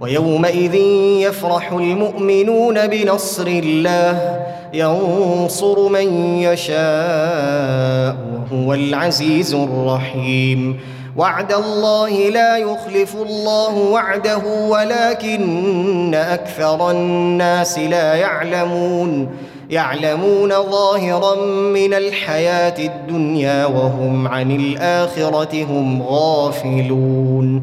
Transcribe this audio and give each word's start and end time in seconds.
ويومئذ 0.00 0.74
يفرح 1.24 1.72
المؤمنون 1.72 2.86
بنصر 2.86 3.46
الله 3.46 4.46
ينصر 4.74 5.88
من 5.88 6.38
يشاء 6.38 8.16
وهو 8.52 8.74
العزيز 8.74 9.54
الرحيم. 9.54 10.80
وعد 11.16 11.52
الله 11.52 12.28
لا 12.28 12.56
يخلف 12.56 13.16
الله 13.16 13.74
وعده 13.76 14.42
ولكن 14.68 16.14
أكثر 16.14 16.90
الناس 16.90 17.78
لا 17.78 18.14
يعلمون. 18.14 19.28
يعلمون 19.70 20.48
ظاهرا 20.50 21.34
من 21.74 21.94
الحياة 21.94 22.78
الدنيا 22.78 23.66
وهم 23.66 24.28
عن 24.28 24.50
الآخرة 24.50 25.64
هم 25.64 26.02
غافلون. 26.02 27.62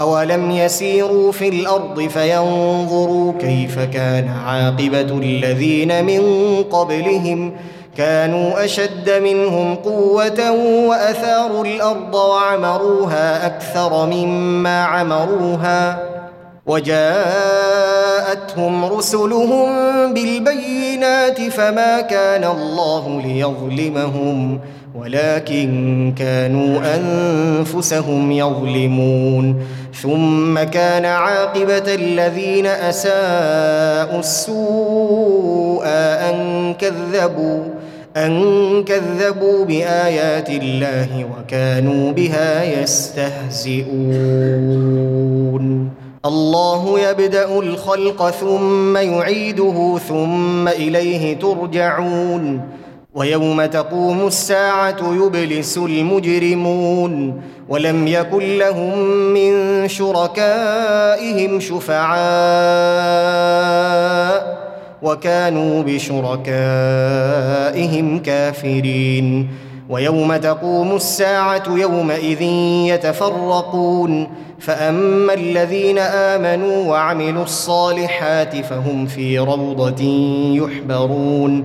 اولم 0.00 0.50
يسيروا 0.50 1.32
في 1.32 1.48
الأرض 1.48 2.00
فينظروا 2.00 3.32
كيف 3.40 3.78
كان 3.78 4.28
عاقبه 4.28 5.18
الذين 5.18 6.04
من 6.04 6.22
قبلهم 6.62 7.52
كانوا 7.96 8.64
اشد 8.64 9.10
منهم 9.10 9.74
قوه 9.74 10.50
واثاروا 10.88 11.64
الأرض 11.64 12.14
وعمروها 12.14 13.46
أكثر 13.46 14.06
مما 14.06 14.84
عمروها 14.84 16.08
وجاءتهم 16.66 18.04
رسلهم 18.84 19.68
بالبينات 20.14 21.42
فما 21.42 22.00
كان 22.00 22.44
الله 22.44 23.22
ليظلمهم 23.24 24.60
ولكن 25.00 26.14
كانوا 26.18 26.80
أنفسهم 26.96 28.32
يظلمون. 28.32 29.62
ثم 30.02 30.62
كان 30.62 31.04
عاقبة 31.04 31.94
الذين 31.94 32.66
أساءوا 32.66 34.20
السوء 34.20 35.82
أن 35.86 36.74
كذبوا 36.74 37.62
أن 38.16 38.84
كذبوا 38.84 39.64
بآيات 39.64 40.50
الله 40.50 41.26
وكانوا 41.32 42.12
بها 42.12 42.82
يستهزئون. 42.82 43.88
الله 46.26 47.00
يبدأ 47.10 47.58
الخلق 47.58 48.30
ثم 48.30 48.96
يعيده 48.96 49.98
ثم 50.08 50.68
إليه 50.68 51.38
ترجعون. 51.38 52.60
ويوم 53.14 53.64
تقوم 53.64 54.26
الساعة 54.26 55.14
يبلس 55.14 55.78
المجرمون 55.78 57.42
ولم 57.68 58.06
يكن 58.08 58.58
لهم 58.58 58.98
من 59.08 59.88
شركائهم 59.88 61.60
شفعاء 61.60 62.18
وكانوا 65.02 65.82
بشركائهم 65.82 66.38
كافرين. 68.18 69.48
ويوم 69.88 70.36
تقوم 70.36 70.96
الساعة 70.96 71.62
يومئذ 71.68 72.42
يتفرقون. 72.88 74.28
فأما 74.58 75.34
الذين 75.34 75.98
آمنوا 75.98 76.90
وعملوا 76.90 77.44
الصالحات 77.44 78.56
فهم 78.56 79.06
في 79.06 79.38
روضة 79.38 80.02
يحبرون. 80.54 81.64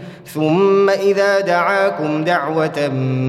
ثم 0.33 0.89
إذا 0.89 1.39
دعاكم 1.39 2.23
دعوة 2.23 2.87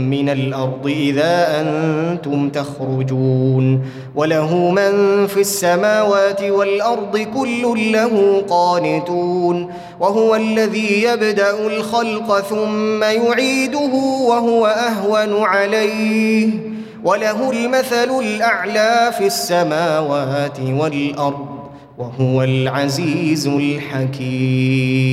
من 0.08 0.28
الأرض 0.28 0.86
إذا 0.86 1.60
أنتم 1.60 2.48
تخرجون 2.48 3.86
وله 4.14 4.70
من 4.70 5.26
في 5.26 5.40
السماوات 5.40 6.42
والأرض 6.42 7.18
كل 7.18 7.92
له 7.92 8.42
قانتون 8.50 9.72
وهو 10.00 10.36
الذي 10.36 11.02
يبدأ 11.02 11.66
الخلق 11.66 12.40
ثم 12.40 13.02
يعيده 13.02 13.94
وهو 14.28 14.66
أهون 14.66 15.42
عليه 15.42 16.50
وله 17.04 17.50
المثل 17.50 18.20
الأعلى 18.20 19.12
في 19.18 19.26
السماوات 19.26 20.60
والأرض 20.60 21.46
وهو 21.98 22.42
العزيز 22.42 23.46
الحكيم 23.46 25.12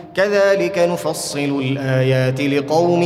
كذلك 0.15 0.77
نفصل 0.77 1.63
الآيات 1.65 2.41
لقوم 2.41 3.03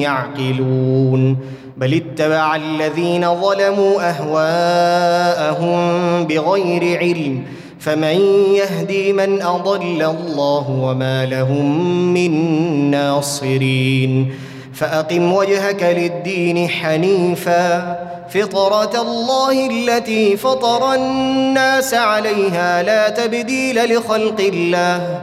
يعقلون. 0.00 1.36
بل 1.76 1.94
اتبع 1.94 2.56
الذين 2.56 3.40
ظلموا 3.40 4.10
أهواءهم 4.10 5.78
بغير 6.24 6.98
علم 6.98 7.42
فمن 7.78 8.20
يهدي 8.54 9.12
من 9.12 9.42
أضل 9.42 10.02
الله 10.02 10.70
وما 10.70 11.26
لهم 11.26 12.14
من 12.14 12.32
ناصرين. 12.90 14.32
فأقم 14.74 15.32
وجهك 15.32 15.82
للدين 15.82 16.68
حنيفا 16.68 17.96
فطرة 18.28 19.02
الله 19.02 19.70
التي 19.70 20.36
فطر 20.36 20.94
الناس 20.94 21.94
عليها 21.94 22.82
لا 22.82 23.08
تبديل 23.08 23.96
لخلق 23.96 24.40
الله. 24.40 25.22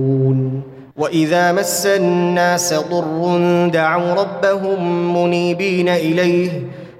واذا 1.01 1.51
مس 1.51 1.85
الناس 1.85 2.73
ضر 2.73 3.37
دعوا 3.73 4.13
ربهم 4.13 5.13
منيبين 5.17 5.89
اليه 5.89 6.51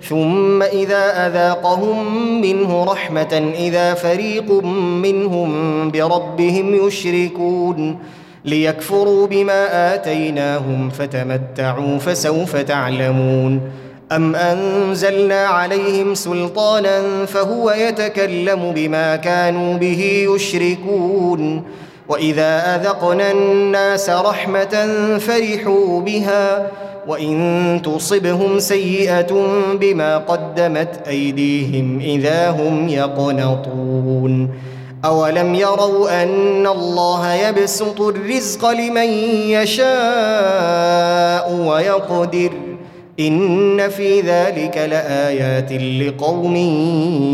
ثم 0.09 0.63
اذا 0.63 1.27
اذاقهم 1.27 2.41
منه 2.41 2.83
رحمه 2.83 3.51
اذا 3.57 3.93
فريق 3.93 4.63
منهم 5.03 5.51
بربهم 5.91 6.87
يشركون 6.87 7.99
ليكفروا 8.45 9.27
بما 9.27 9.93
اتيناهم 9.95 10.89
فتمتعوا 10.89 11.97
فسوف 11.97 12.55
تعلمون 12.55 13.61
ام 14.11 14.35
انزلنا 14.35 15.45
عليهم 15.45 16.15
سلطانا 16.15 17.25
فهو 17.25 17.71
يتكلم 17.71 18.71
بما 18.75 19.15
كانوا 19.15 19.77
به 19.77 20.27
يشركون 20.35 21.63
واذا 22.09 22.75
اذقنا 22.75 23.31
الناس 23.31 24.09
رحمه 24.09 24.87
فرحوا 25.19 26.01
بها 26.01 26.67
وان 27.07 27.81
تصبهم 27.85 28.59
سيئه 28.59 29.33
بما 29.79 30.17
قدمت 30.17 31.07
ايديهم 31.07 31.99
اذا 31.99 32.49
هم 32.49 32.89
يقنطون 32.89 34.49
اولم 35.05 35.55
يروا 35.55 36.23
ان 36.23 36.67
الله 36.67 37.33
يبسط 37.33 38.01
الرزق 38.01 38.69
لمن 38.69 39.07
يشاء 39.49 39.91
ويقدر 41.53 42.51
ان 43.19 43.89
في 43.89 44.21
ذلك 44.21 44.77
لايات 44.77 45.71
لقوم 45.71 46.55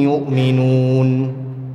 يؤمنون 0.04 1.47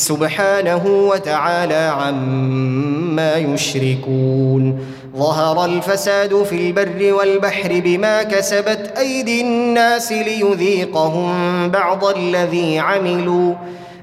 سبحانه 0.00 0.86
وتعالى 0.86 1.92
عما 2.00 3.36
يشركون. 3.36 4.78
ظهر 5.16 5.64
الفساد 5.64 6.42
في 6.42 6.52
البر 6.52 7.12
والبحر 7.12 7.80
بما 7.84 8.22
كسبت 8.22 8.92
أيدي 8.98 9.40
الناس 9.40 10.12
ليذيقهم 10.12 11.32
بعض 11.68 12.04
الذي 12.04 12.78
عملوا 12.78 13.54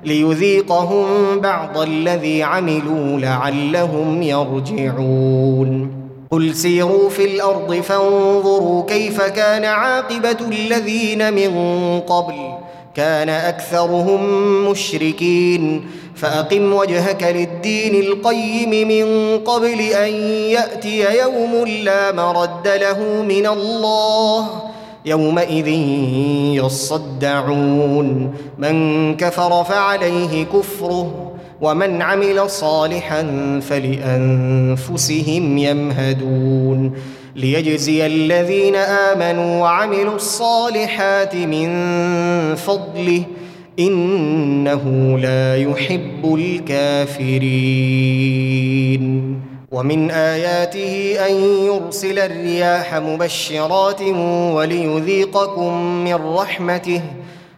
ليذيقهم 0.03 1.05
بعض 1.39 1.77
الذي 1.77 2.43
عملوا 2.43 3.19
لعلهم 3.19 4.21
يرجعون. 4.21 5.91
قل 6.31 6.55
سيروا 6.55 7.09
في 7.09 7.25
الأرض 7.25 7.73
فانظروا 7.73 8.85
كيف 8.85 9.21
كان 9.21 9.65
عاقبة 9.65 10.37
الذين 10.51 11.33
من 11.33 11.51
قبل. 11.99 12.66
كان 12.97 13.29
أكثرهم 13.29 14.21
مشركين 14.69 15.85
فأقم 16.15 16.73
وجهك 16.73 17.23
للدين 17.23 17.95
القيم 17.95 18.87
من 18.87 19.37
قبل 19.37 19.81
أن 19.81 20.13
يأتي 20.49 21.19
يوم 21.19 21.67
لا 21.83 22.11
مرد 22.11 22.67
له 22.67 23.23
من 23.23 23.47
الله 23.47 24.49
يومئذ 25.05 25.67
يصدعون. 26.65 28.33
من 28.57 29.17
كفر 29.17 29.63
فعليه 29.63 30.45
كفره 30.45 31.31
ومن 31.61 32.01
عمل 32.01 32.49
صالحا 32.49 33.23
فلأنفسهم 33.69 35.57
يمهدون. 35.57 36.93
ليجزي 37.35 38.05
الذين 38.05 38.75
آمنوا 38.75 39.61
وعملوا 39.61 40.15
الصالحات 40.15 41.35
من 41.35 41.69
فضله 42.55 43.23
إنه 43.79 45.17
لا 45.19 45.55
يحب 45.57 46.35
الكافرين. 46.35 47.57
ومن 49.71 50.11
آياته 50.11 51.15
أن 51.29 51.33
يرسل 51.65 52.19
الرياح 52.19 52.95
مبشرات 52.95 54.01
وليذيقكم 54.53 56.03
من 56.03 56.13
رحمته 56.13 57.01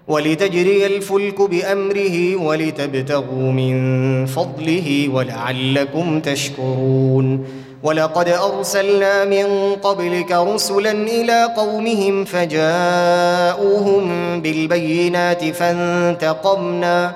ولتجري 0.07 0.85
الفلك 0.85 1.41
بأمره 1.41 2.35
ولتبتغوا 2.35 3.51
من 3.51 4.25
فضله 4.25 5.09
ولعلكم 5.13 6.19
تشكرون. 6.19 7.45
ولقد 7.83 8.29
أرسلنا 8.29 9.25
من 9.25 9.75
قبلك 9.75 10.31
رسلا 10.31 10.91
إلى 10.91 11.49
قومهم 11.57 12.25
فجاءوهم 12.25 14.05
بالبينات 14.41 15.45
فانتقمنا 15.45 17.11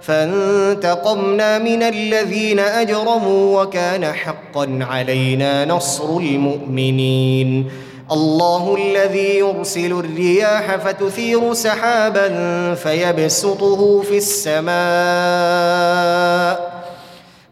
فانتقمنا 0.00 1.58
من 1.58 1.82
الذين 1.82 2.58
أجرموا 2.58 3.62
وكان 3.62 4.04
حقا 4.04 4.78
علينا 4.80 5.64
نصر 5.64 6.16
المؤمنين 6.16 7.70
الله 8.12 8.76
الذي 8.76 9.38
يرسل 9.38 9.92
الرياح 9.92 10.76
فتثير 10.76 11.54
سحابا 11.54 12.28
فيبسطه 12.74 14.00
في 14.00 14.16
السماء 14.16 14.68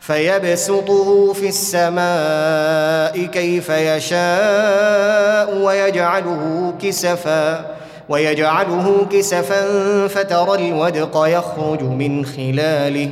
فيبسطه 0.06 1.32
في 1.32 1.48
السماء 1.48 3.26
كيف 3.26 3.68
يشاء 3.68 5.58
ويجعله 5.62 6.74
كسفا 6.82 7.76
ويجعله 8.08 9.06
كسفا 9.12 9.62
فترى 10.08 10.68
الودق 10.68 11.24
يخرج 11.26 11.82
من 11.82 12.26
خلاله. 12.26 13.08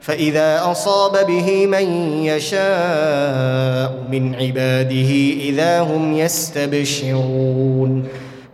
فإذا 0.00 0.70
أصاب 0.70 1.26
به 1.26 1.66
من 1.66 1.86
يشاء 2.24 3.92
من 4.10 4.34
عباده 4.34 5.10
إذا 5.40 5.80
هم 5.80 6.16
يستبشرون. 6.16 8.04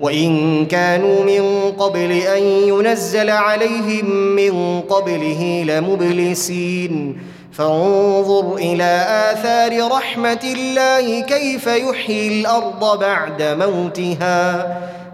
وإن 0.01 0.67
كانوا 0.67 1.25
من 1.25 1.73
قبل 1.79 2.13
أن 2.13 2.43
ينزل 2.43 3.31
عليهم 3.31 4.11
من 4.11 4.81
قبله 4.81 5.65
لمبلسين. 5.67 7.19
فانظر 7.55 8.57
إلى 8.57 9.07
آثار 9.33 9.93
رحمة 9.93 10.41
الله 10.45 11.21
كيف 11.21 11.67
يحيي 11.67 12.41
الأرض 12.41 13.01
بعد 13.01 13.43
موتها 13.43 14.67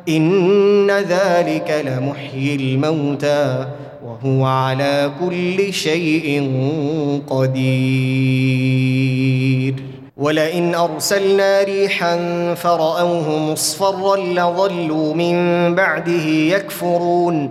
إن 0.08 0.90
ذلك 0.90 1.84
لمحيي 1.86 2.54
الموتى 2.54 3.66
وهو 4.04 4.44
على 4.44 5.10
كل 5.20 5.72
شيء 5.72 6.50
قدير. 7.30 8.30
ولئن 10.16 10.74
أرسلنا 10.74 11.62
ريحا 11.62 12.16
فرأوه 12.54 13.38
مصفرا 13.38 14.16
لظلوا 14.16 15.14
من 15.14 15.74
بعده 15.74 16.24
يكفرون. 16.24 17.50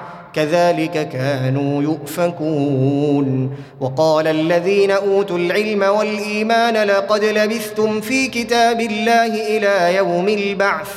كذلك 0.33 1.09
كانوا 1.09 1.83
يؤفكون. 1.83 3.51
وقال 3.79 4.27
الذين 4.27 4.91
أوتوا 4.91 5.37
العلم 5.37 5.83
والإيمان 5.83 6.87
لقد 6.87 7.23
لبثتم 7.23 8.01
في 8.01 8.27
كتاب 8.27 8.81
الله 8.81 9.57
إلى 9.57 9.95
يوم 9.95 10.29
البعث 10.29 10.89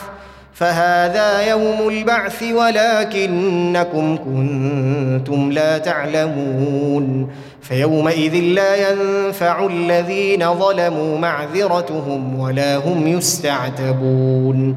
فهذا 0.54 1.50
يوم 1.50 1.88
البعث 1.88 2.42
ولكنكم 2.42 4.16
كنتم 4.16 5.52
لا 5.52 5.78
تعلمون. 5.78 7.30
فيومئذ 7.62 8.34
لا 8.34 8.90
ينفع 8.90 9.66
الذين 9.66 10.54
ظلموا 10.54 11.18
معذرتهم 11.18 12.40
ولا 12.40 12.76
هم 12.76 13.06
يستعتبون. 13.06 14.76